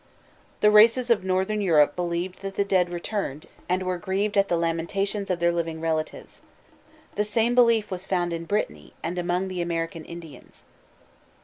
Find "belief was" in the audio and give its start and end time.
7.53-8.07